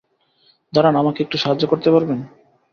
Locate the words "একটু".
1.21-1.37